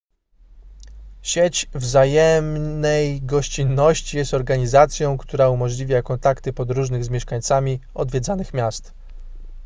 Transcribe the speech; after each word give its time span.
sieć 1.21 1.67
wzajemnej 1.73 3.21
gościnności 3.21 4.17
jest 4.17 4.33
organizacją 4.33 5.17
która 5.17 5.49
umożliwia 5.49 6.01
kontakty 6.01 6.53
podróżnych 6.53 7.05
z 7.05 7.09
mieszkańcami 7.09 7.79
odwiedzanych 7.93 8.53
miast 8.53 8.93